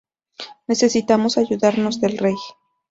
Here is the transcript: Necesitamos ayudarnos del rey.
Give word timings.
Necesitamos 0.67 1.37
ayudarnos 1.37 2.01
del 2.01 2.17
rey. 2.17 2.35